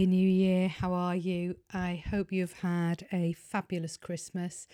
[0.00, 0.68] Happy New Year.
[0.68, 1.56] How are you?
[1.74, 4.66] I hope you've had a fabulous Christmas.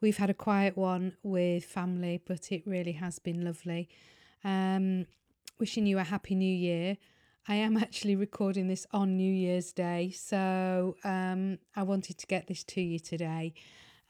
[0.00, 3.88] We've had a quiet one with family, but it really has been lovely.
[4.44, 5.06] Um,
[5.58, 6.98] wishing you a happy new year.
[7.48, 12.46] I am actually recording this on New Year's Day, so um, I wanted to get
[12.46, 13.54] this to you today.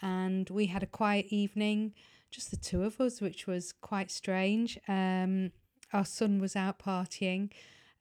[0.02, 1.95] And we had a quiet evening,
[2.30, 4.78] just the two of us, which was quite strange.
[4.86, 5.52] Um,
[5.95, 7.50] our son was out partying.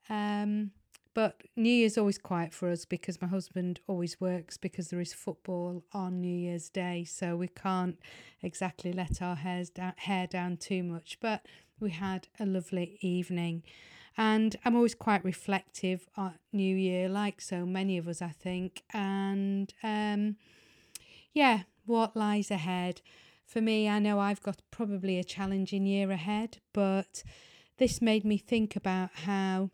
[0.09, 0.71] Um,
[1.13, 5.13] but New Year's always quiet for us because my husband always works because there is
[5.13, 7.97] football on New Year's Day, so we can't
[8.41, 11.17] exactly let our hairs down, hair down too much.
[11.19, 11.45] But
[11.79, 13.63] we had a lovely evening,
[14.17, 18.83] and I'm always quite reflective on New Year, like so many of us, I think.
[18.93, 20.35] And um,
[21.33, 23.01] yeah, what lies ahead
[23.45, 23.89] for me?
[23.89, 27.23] I know I've got probably a challenging year ahead, but
[27.77, 29.71] this made me think about how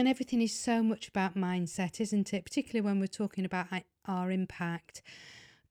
[0.00, 2.44] and everything is so much about mindset, isn't it?
[2.44, 3.66] Particularly when we're talking about
[4.06, 5.02] our impact.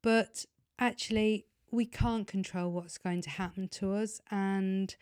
[0.03, 0.45] But
[0.77, 4.95] actually, we can't control what's going to happen to us, and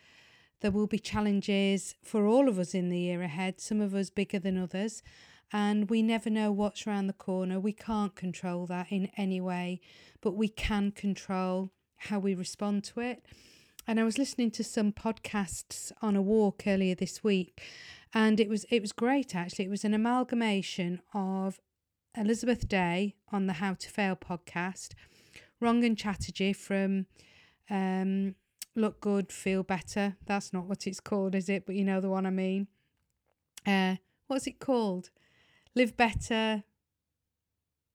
[0.60, 4.08] there will be challenges for all of us in the year ahead, some of us
[4.08, 5.02] bigger than others.
[5.52, 7.60] And we never know what's around the corner.
[7.60, 9.80] We can't control that in any way,
[10.22, 13.24] but we can control how we respond to it.
[13.88, 17.62] And I was listening to some podcasts on a walk earlier this week,
[18.12, 19.64] and it was it was great actually.
[19.64, 21.58] It was an amalgamation of
[22.14, 24.92] Elizabeth Day on the How to Fail podcast,
[25.62, 27.06] Rangan Chatterjee from
[27.70, 28.34] um,
[28.76, 30.16] Look Good, Feel Better.
[30.26, 31.64] That's not what it's called, is it?
[31.64, 32.66] But you know the one I mean.
[33.66, 33.96] Uh,
[34.26, 35.08] what's it called?
[35.74, 36.62] Live better,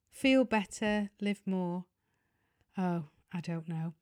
[0.09, 1.85] feel better, live more.
[2.75, 3.93] Oh, I don't know.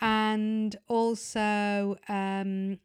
[0.00, 2.78] And also um,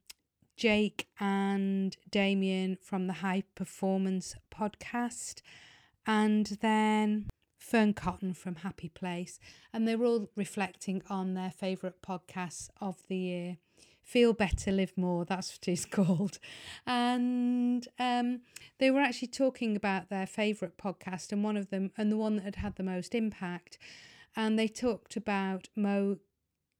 [0.57, 5.41] Jake and Damian from the High Performance podcast,
[6.05, 7.29] and then
[7.59, 9.39] Fearne Cotton from Happy Place.
[9.73, 13.57] And they were all reflecting on their favourite podcasts of the year.
[14.01, 16.39] Feel Better, Live More, that's what it's called.
[16.85, 18.41] And um,
[18.79, 22.37] they were actually talking about their favourite podcast and one of them, and the one
[22.37, 23.77] that had had the most impact.
[24.35, 26.17] And they talked about Mo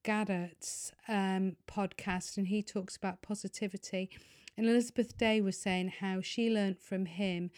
[0.03, 4.09] Gawdat's um, podcast, and he talks about positivity.
[4.57, 7.51] And Elizabeth Day was saying how she learnt from him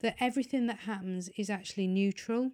[0.00, 2.52] that everything that happens is actually neutral.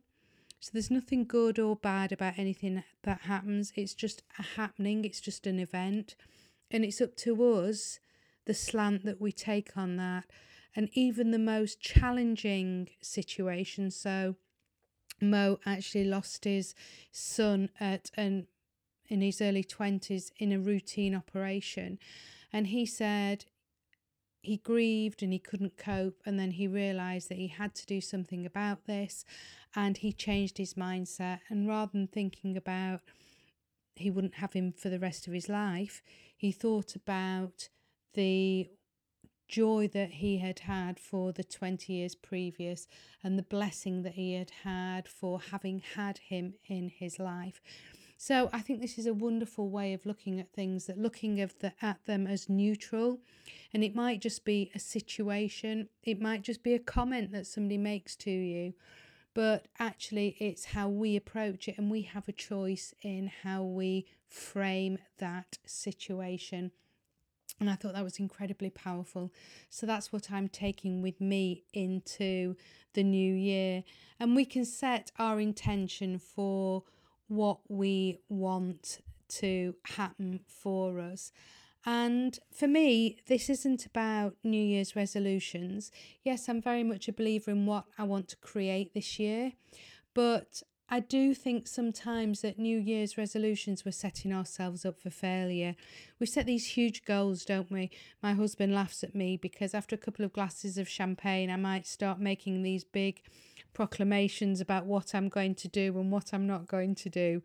[0.60, 3.72] So there's nothing good or bad about anything that happens.
[3.76, 6.16] It's just a happening, it's just an event.
[6.70, 8.00] And it's up to us,
[8.46, 10.24] the slant that we take on that.
[10.74, 13.90] And even the most challenging situation.
[13.90, 14.36] So
[15.30, 16.74] Mo actually lost his
[17.12, 18.46] son at an
[19.08, 21.98] in his early 20s in a routine operation.
[22.52, 23.44] And he said
[24.40, 26.20] he grieved and he couldn't cope.
[26.24, 29.24] And then he realised that he had to do something about this.
[29.74, 31.40] And he changed his mindset.
[31.48, 33.00] And rather than thinking about
[33.96, 36.02] he wouldn't have him for the rest of his life,
[36.36, 37.68] he thought about
[38.14, 38.68] the
[39.48, 42.86] joy that he had had for the 20 years previous
[43.22, 47.60] and the blessing that he had had for having had him in his life.
[48.16, 51.58] So I think this is a wonderful way of looking at things, that looking of
[51.58, 53.20] the, at them as neutral.
[53.72, 57.76] And it might just be a situation, it might just be a comment that somebody
[57.76, 58.74] makes to you.
[59.34, 64.06] But actually, it's how we approach it, and we have a choice in how we
[64.28, 66.70] frame that situation.
[67.60, 69.32] And I thought that was incredibly powerful.
[69.70, 72.56] So that's what I'm taking with me into
[72.94, 73.84] the new year.
[74.18, 76.82] And we can set our intention for
[77.28, 81.32] what we want to happen for us.
[81.86, 85.90] And for me, this isn't about New Year's resolutions.
[86.22, 89.52] Yes, I'm very much a believer in what I want to create this year,
[90.14, 95.76] but I do think sometimes that New Year's resolutions we're setting ourselves up for failure.
[96.20, 97.90] We set these huge goals, don't we?
[98.22, 101.86] My husband laughs at me because after a couple of glasses of champagne, I might
[101.86, 103.22] start making these big
[103.72, 107.42] proclamations about what I'm going to do and what I'm not going to do.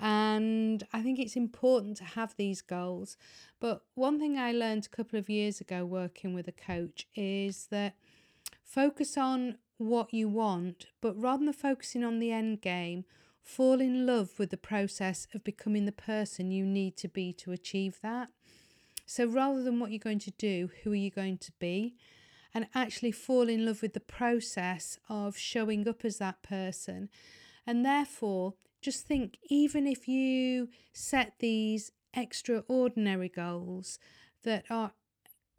[0.00, 3.16] And I think it's important to have these goals.
[3.60, 7.68] But one thing I learned a couple of years ago working with a coach is
[7.70, 7.94] that
[8.68, 13.04] Focus on what you want, but rather than focusing on the end game,
[13.42, 17.52] fall in love with the process of becoming the person you need to be to
[17.52, 18.28] achieve that.
[19.06, 21.94] So rather than what you're going to do, who are you going to be?
[22.52, 27.08] And actually fall in love with the process of showing up as that person.
[27.66, 33.98] And therefore, just think even if you set these extraordinary goals
[34.44, 34.92] that are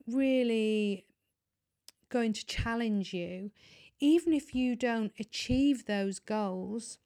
[0.08, 1.06] really
[2.10, 3.52] going to challenge you,
[4.00, 6.98] even if you don't achieve those goals,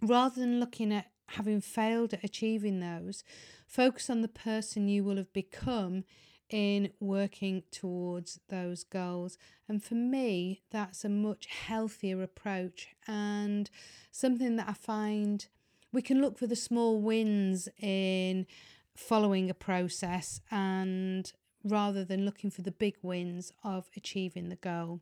[0.00, 3.22] rather than looking at having failed at achieving those,
[3.66, 6.04] focus on the person you will have become
[6.48, 9.38] in working towards those goals.
[9.68, 13.70] And for me, that's a much healthier approach and
[14.10, 15.46] something that I find
[15.92, 18.46] we can look for the small wins in
[18.94, 21.32] following a process and
[21.64, 25.00] rather than looking for the big wins of achieving the goal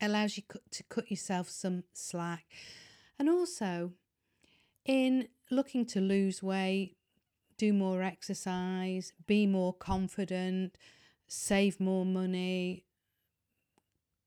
[0.00, 2.44] allows you to cut yourself some slack
[3.18, 3.92] and also
[4.84, 6.96] in looking to lose weight
[7.56, 10.76] do more exercise be more confident
[11.26, 12.84] save more money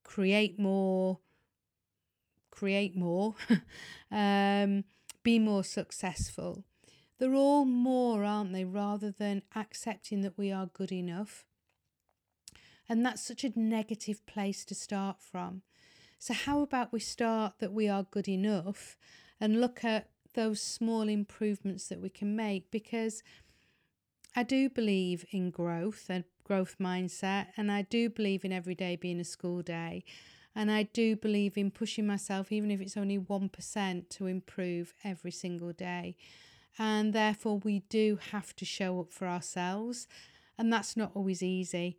[0.02, 1.18] create more
[2.50, 3.34] create more
[4.10, 4.84] um,
[5.22, 6.64] be more successful
[7.20, 11.44] they're all more, aren't they, rather than accepting that we are good enough.
[12.90, 15.62] And that's such a negative place to start from.
[16.18, 18.98] So, how about we start that we are good enough
[19.40, 22.70] and look at those small improvements that we can make?
[22.70, 23.22] Because
[24.36, 28.96] I do believe in growth and growth mindset, and I do believe in every day
[28.96, 30.04] being a school day.
[30.54, 35.30] And I do believe in pushing myself, even if it's only 1%, to improve every
[35.30, 36.16] single day
[36.78, 40.06] and therefore we do have to show up for ourselves,
[40.58, 41.98] and that's not always easy.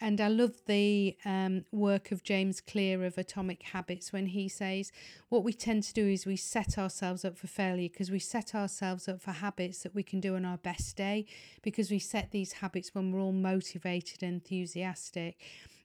[0.00, 4.90] And I love the um, work of James Clear of Atomic Habits when he says
[5.28, 8.52] what we tend to do is we set ourselves up for failure because we set
[8.52, 11.24] ourselves up for habits that we can do on our best day
[11.62, 15.38] because we set these habits when we're all motivated and enthusiastic.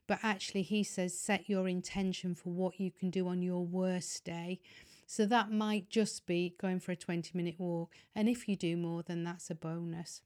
[0.08, 4.24] But actually, he says set your intention for what you can do on your worst
[4.24, 4.58] day
[5.06, 7.94] so that might just be going for a 20 minute walk.
[8.14, 10.20] And if you do more, then that's a bonus.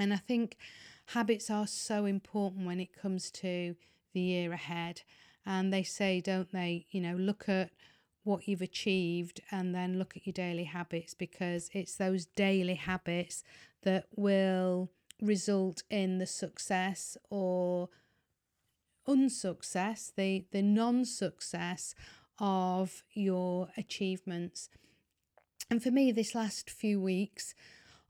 [0.00, 0.56] And I think
[1.06, 3.76] habits are so important when it comes to
[4.12, 5.02] the year ahead.
[5.46, 7.70] And they say, don't they, you know, look at
[8.22, 13.44] what you've achieved and then look at your daily habits because it's those daily habits
[13.82, 14.90] that will
[15.20, 17.90] result in the success or
[19.06, 21.94] unsuccess, the, the non success
[22.38, 24.70] of your achievements.
[25.70, 27.54] And for me, this last few weeks,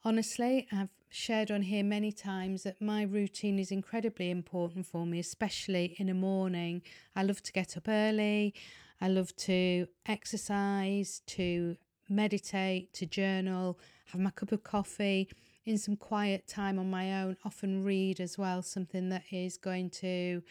[0.05, 5.21] honestly, I've shared on here many times that my routine is incredibly important for me,
[5.21, 6.83] especially in the morning.
[7.15, 8.53] I love to get up early,
[9.01, 11.77] I love to exercise, to
[12.09, 15.29] meditate, to journal, have my cup of coffee.
[15.65, 19.91] In some quiet time on my own, often read as well, something that is going
[19.91, 20.43] to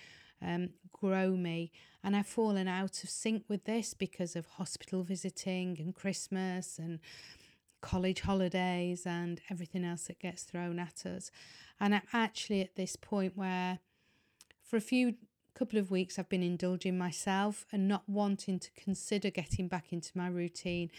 [0.41, 1.73] um, grow me.
[2.05, 6.99] And I've fallen out of sync with this because of hospital visiting and Christmas and
[7.83, 11.29] college holidays and everything else that gets thrown at us.
[11.79, 13.79] And I'm actually at this point where,
[14.63, 15.15] for a few
[15.53, 20.11] couple of weeks, I've been indulging myself and not wanting to consider getting back into
[20.15, 20.89] my routine.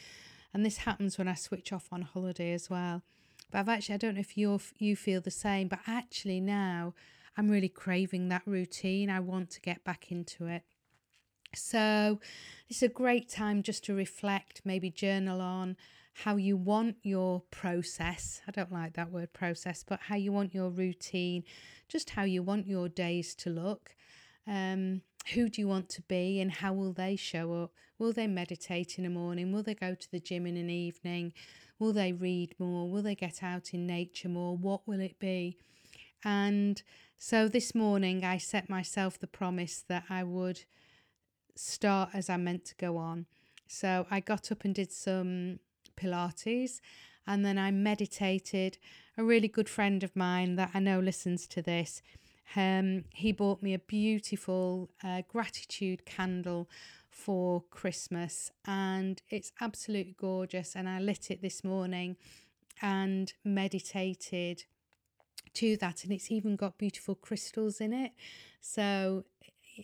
[0.52, 3.02] And this happens when I switch off on holiday as well.
[3.50, 6.92] But I've actually, I don't know if you you feel the same, but actually now
[7.36, 9.08] I'm really craving that routine.
[9.08, 10.62] I want to get back into it.
[11.54, 12.20] So,
[12.68, 15.76] it's a great time just to reflect, maybe journal on
[16.14, 18.40] how you want your process.
[18.46, 21.42] I don't like that word process, but how you want your routine,
[21.88, 23.94] just how you want your days to look.
[24.46, 25.02] Um,
[25.32, 27.72] who do you want to be and how will they show up?
[27.98, 29.52] Will they meditate in the morning?
[29.52, 31.32] Will they go to the gym in an evening?
[31.78, 32.88] Will they read more?
[32.88, 34.56] Will they get out in nature more?
[34.56, 35.56] What will it be?
[36.24, 36.80] And
[37.18, 40.64] so this morning I set myself the promise that I would
[41.56, 43.26] start as I meant to go on.
[43.66, 45.58] So I got up and did some
[45.96, 46.80] Pilates
[47.26, 48.78] and then I meditated.
[49.16, 52.02] A really good friend of mine that I know listens to this,
[52.56, 56.68] um, he bought me a beautiful uh, gratitude candle
[57.10, 60.74] for Christmas and it's absolutely gorgeous.
[60.74, 62.16] And I lit it this morning
[62.82, 64.64] and meditated
[65.54, 68.12] to that and it's even got beautiful crystals in it
[68.60, 69.24] so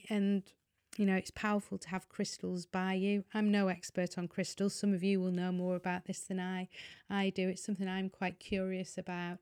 [0.08, 0.42] and
[0.96, 3.24] you know, it's powerful to have crystals by you.
[3.32, 4.74] I'm no expert on crystals.
[4.74, 6.68] Some of you will know more about this than I
[7.08, 7.48] I do.
[7.48, 9.38] It's something I'm quite curious about.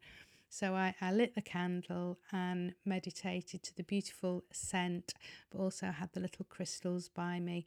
[0.50, 5.12] So I, I lit the candle and meditated to the beautiful scent,
[5.50, 7.66] but also had the little crystals by me.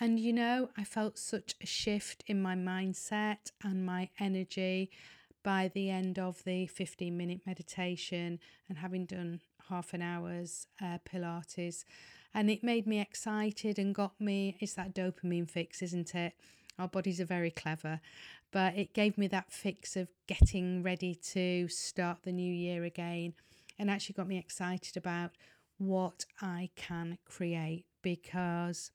[0.00, 4.90] And you know, I felt such a shift in my mindset and my energy
[5.42, 10.98] by the end of the 15 minute meditation and having done half an hour's uh,
[11.04, 11.84] Pilates.
[12.32, 16.32] And it made me excited and got me, it's that dopamine fix, isn't it?
[16.78, 18.00] Our bodies are very clever,
[18.50, 23.34] but it gave me that fix of getting ready to start the new year again
[23.78, 25.32] and actually got me excited about
[25.78, 28.90] what I can create because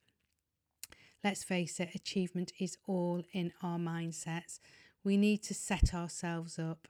[1.24, 4.60] let's face it, achievement is all in our mindsets.
[5.04, 6.88] We need to set ourselves up.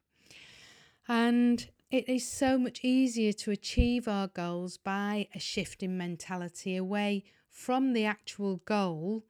[1.07, 6.75] And it is so much easier to achieve our goals by a shift in mentality
[6.75, 9.23] away from the actual goal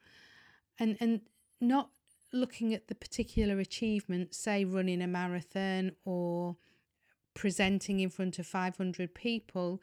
[0.77, 1.21] and, and
[1.61, 1.89] not
[2.33, 6.57] looking at the particular achievement, say running a marathon or
[7.33, 9.81] presenting in front of 500 people,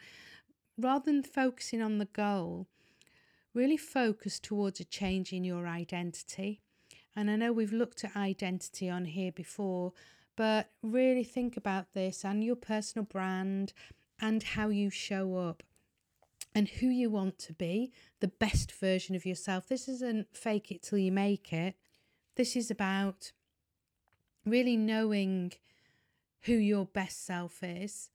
[0.78, 2.66] rather than focusing on the goal,
[3.54, 6.60] really focus towards a change in your identity.
[7.16, 9.94] And I know we've looked at identity on here before,
[10.36, 13.72] but really think about this and your personal brand
[14.20, 15.62] and how you show up
[16.54, 19.68] and who you want to be, the best version of yourself.
[19.68, 21.74] This isn't fake it till you make it.
[22.36, 23.32] This is about
[24.44, 25.52] really knowing
[26.42, 28.10] who your best self is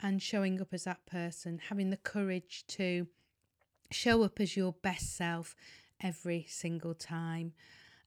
[0.00, 3.06] and showing up as that person, having the courage to
[3.90, 5.54] show up as your best self
[6.02, 7.52] every single time.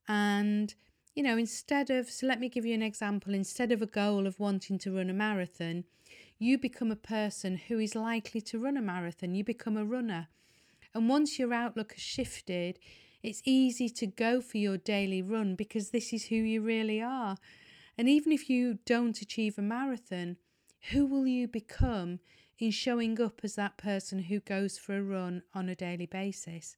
[0.07, 0.73] And,
[1.15, 4.27] you know, instead of, so let me give you an example, instead of a goal
[4.27, 5.85] of wanting to run a marathon,
[6.37, 9.33] you become a person who is likely to run a marathon.
[9.33, 10.27] You become a runner.
[10.93, 12.79] And once your outlook has shifted,
[13.23, 17.37] it's easy to go for your daily run because this is who you really are.
[17.97, 20.35] And even if you don't achieve a marathon,
[20.91, 22.19] who will you become
[22.59, 26.75] in showing up as that person who goes for a run on a daily basis?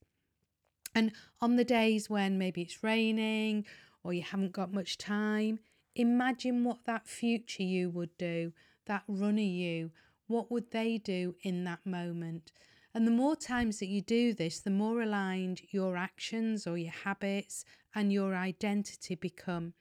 [0.94, 3.66] And on the days when maybe it's raining
[4.08, 5.60] or you haven't got much time,
[5.94, 8.54] imagine what that future you would do,
[8.86, 9.92] that runner you,
[10.28, 12.54] what would they do in that moment?
[12.94, 16.94] And the more times that you do this, the more aligned your actions or your
[16.94, 19.74] habits and your identity become.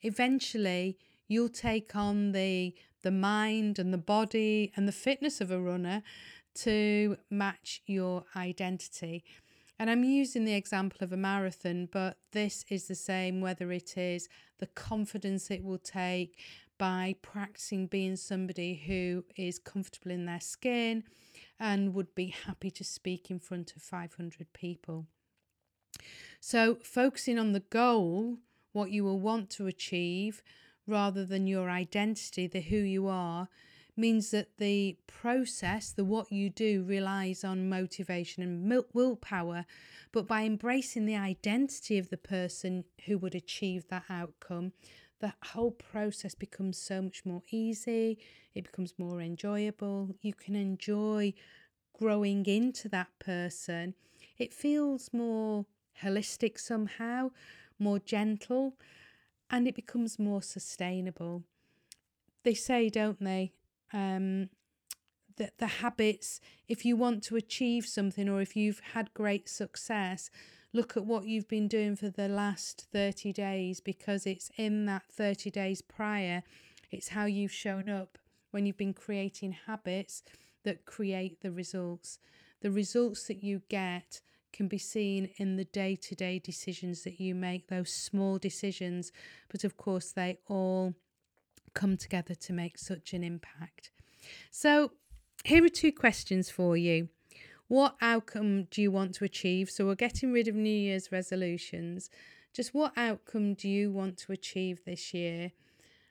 [0.00, 0.96] Eventually,
[1.28, 6.02] you'll take on the the mind and the body and the fitness of a runner
[6.54, 9.24] to match your identity.
[9.78, 13.96] And I'm using the example of a marathon, but this is the same whether it
[13.96, 16.38] is the confidence it will take
[16.78, 21.04] by practicing being somebody who is comfortable in their skin
[21.60, 25.06] and would be happy to speak in front of 500 people.
[26.40, 28.38] So, focusing on the goal,
[28.72, 30.42] what you will want to achieve,
[30.86, 33.48] rather than your identity, the who you are,
[33.98, 39.66] means that the process, the what you do, relies on motivation and willpower.
[40.12, 44.72] But by embracing the identity of the person who would achieve that outcome,
[45.20, 48.18] the whole process becomes so much more easy,
[48.54, 50.14] it becomes more enjoyable.
[50.22, 51.34] You can enjoy
[51.98, 53.94] growing into that person.
[54.38, 55.66] It feels more
[56.02, 57.30] holistic somehow,
[57.78, 58.76] more gentle,
[59.50, 61.42] and it becomes more sustainable.
[62.44, 63.52] They say, don't they?
[63.92, 64.50] Um,
[65.38, 70.30] that the habits, if you want to achieve something or if you've had great success,
[70.72, 75.04] look at what you've been doing for the last 30 days because it's in that
[75.10, 76.42] 30 days prior,
[76.90, 78.18] it's how you've shown up
[78.50, 80.22] when you've been creating habits
[80.64, 82.18] that create the results.
[82.60, 84.20] The results that you get
[84.52, 89.12] can be seen in the day to day decisions that you make, those small decisions,
[89.48, 90.94] but of course, they all
[91.78, 93.90] come together to make such an impact.
[94.50, 94.92] So,
[95.44, 97.08] here are two questions for you.
[97.68, 99.70] What outcome do you want to achieve?
[99.70, 102.10] So, we're getting rid of New Year's resolutions.
[102.52, 105.52] Just what outcome do you want to achieve this year?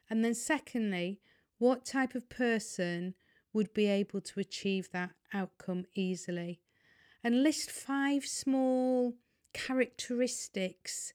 [0.10, 1.20] And then, secondly,
[1.58, 3.16] what type of person
[3.54, 6.62] would be able to achieve that outcome easily?
[7.24, 9.14] and list five small
[9.54, 11.14] characteristics,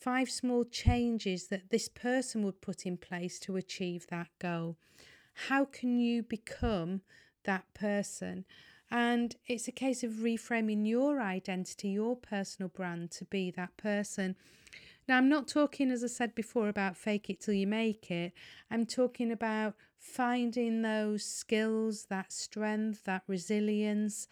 [0.00, 4.76] five small changes that this person would put in place to achieve that goal.
[5.48, 7.02] How can you become
[7.44, 8.46] that person?
[8.90, 14.36] And it's a case of reframing your identity, your personal brand to be that person.
[15.06, 18.32] Now, I'm not talking, as I said before, about fake it till you make it.
[18.70, 24.28] I'm talking about finding those skills, that strength, that resilience,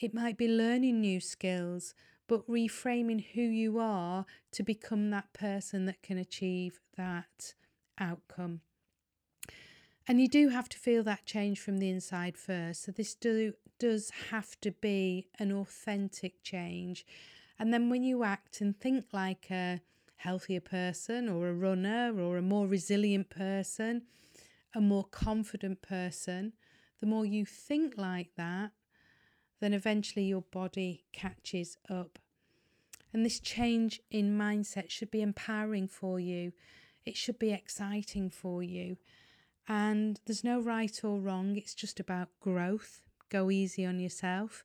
[0.00, 1.94] it might be learning new skills,
[2.28, 7.54] but reframing who you are to become that person that can achieve that
[7.98, 8.60] outcome.
[10.06, 12.82] And you do have to feel that change from the inside first.
[12.82, 17.06] So this do, does have to be an authentic change.
[17.58, 19.80] And then when you act and think like a
[20.16, 24.02] healthier person or a runner or a more resilient person,
[24.74, 26.52] a more confident person,
[27.00, 28.72] the more you think like that,
[29.62, 32.18] then eventually your body catches up.
[33.12, 36.52] And this change in mindset should be empowering for you.
[37.06, 38.96] It should be exciting for you.
[39.68, 43.02] And there's no right or wrong, it's just about growth.
[43.28, 44.64] Go easy on yourself.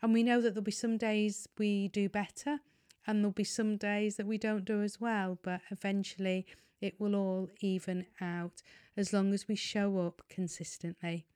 [0.00, 2.60] And we know that there'll be some days we do better
[3.06, 6.46] and there'll be some days that we don't do as well, but eventually
[6.80, 8.62] it will all even out
[8.96, 11.26] as long as we show up consistently.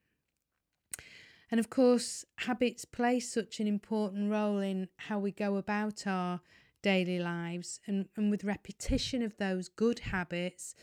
[1.52, 6.40] And of course, habits play such an important role in how we go about our
[6.82, 7.78] daily lives.
[7.86, 10.74] And, and with repetition of those good habits,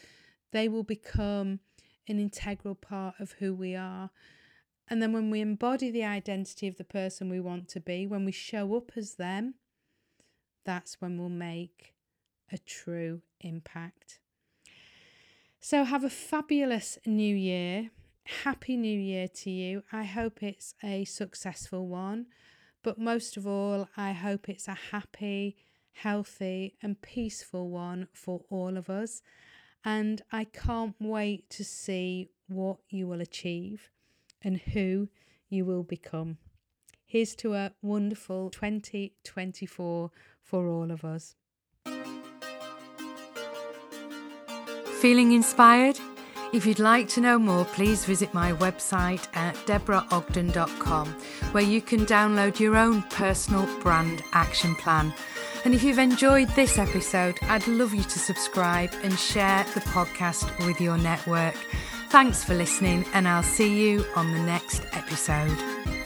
[0.51, 1.61] they will become
[2.07, 4.11] an integral part of who we are.
[4.87, 8.23] And then when we embody the identity of the person we want to be, when
[8.23, 9.55] we show up as them,
[10.65, 11.95] that's when we'll make
[12.51, 14.19] a true impact.
[15.59, 17.89] So, have a fabulous new year.
[18.29, 19.83] Happy New Year to you.
[19.91, 22.27] I hope it's a successful one,
[22.83, 25.57] but most of all, I hope it's a happy,
[25.93, 29.23] healthy, and peaceful one for all of us.
[29.83, 33.89] And I can't wait to see what you will achieve
[34.43, 35.09] and who
[35.49, 36.37] you will become.
[37.05, 40.11] Here's to a wonderful 2024
[40.43, 41.35] for all of us.
[45.01, 45.99] Feeling inspired?
[46.51, 51.07] If you'd like to know more, please visit my website at deborahogden.com,
[51.51, 55.13] where you can download your own personal brand action plan.
[55.63, 60.65] And if you've enjoyed this episode, I'd love you to subscribe and share the podcast
[60.65, 61.55] with your network.
[62.09, 65.98] Thanks for listening, and I'll see you on the next episode.